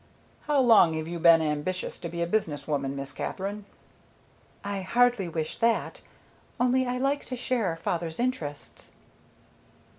"How 0.47 0.59
long 0.59 0.95
have 0.95 1.07
you 1.07 1.19
been 1.19 1.43
ambitious 1.43 1.99
to 1.99 2.09
be 2.09 2.23
a 2.23 2.25
business 2.25 2.67
woman, 2.67 2.95
Miss 2.95 3.11
Katherine?" 3.13 3.65
"I 4.63 4.81
hardly 4.81 5.29
wish 5.29 5.59
that. 5.59 6.01
Only 6.59 6.87
I 6.87 6.97
like 6.97 7.23
to 7.25 7.35
share 7.35 7.75
father's 7.75 8.19
interests." 8.19 8.93